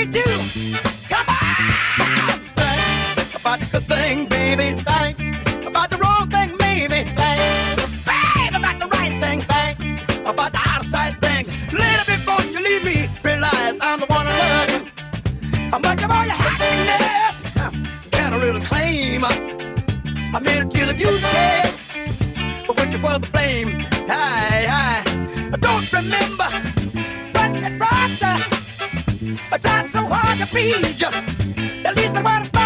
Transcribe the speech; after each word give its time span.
me 0.00 0.06
do? 0.06 0.89
You. 31.96 32.04
At 32.04 32.59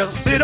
Just 0.00 0.24
sit 0.24 0.40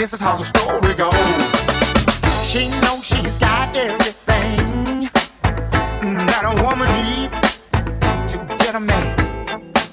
This 0.00 0.14
is 0.14 0.20
how 0.20 0.38
the 0.38 0.44
story 0.44 0.94
goes. 0.94 1.12
She 2.48 2.70
knows 2.80 3.04
she's 3.04 3.36
got 3.36 3.76
everything 3.76 5.10
that 6.24 6.42
a 6.48 6.54
woman 6.64 6.88
needs 7.04 7.60
to 8.32 8.38
get 8.64 8.74
a 8.76 8.80
man. 8.80 9.14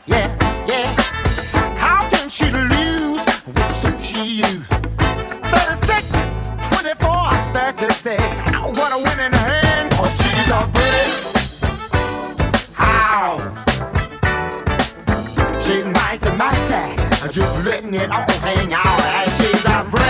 Yeah, 0.05 0.31
yeah. 0.65 0.95
How 1.75 2.07
can 2.07 2.29
she 2.29 2.45
lose 2.45 3.19
with 3.45 3.55
the 3.55 3.73
suit 3.73 4.01
she 4.01 4.37
used? 4.37 4.69
36, 5.51 6.11
24, 6.71 7.33
36. 7.51 8.23
Oh, 8.55 8.71
what 8.79 8.93
a 8.95 8.99
winning 9.03 9.37
hand, 9.37 9.91
cause 9.91 10.15
she's 10.23 10.47
a 10.47 10.63
pretty 10.71 11.11
house. 12.71 13.59
She's 15.61 15.85
mighty, 15.99 16.31
mighty. 16.37 16.95
Just 17.29 17.65
letting 17.65 17.93
it 17.93 18.09
all 18.09 18.25
hang 18.39 18.73
out. 18.73 19.16
I 19.77 19.83
bring. 19.83 20.06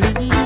please. 0.00 0.37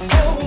so 0.00 0.39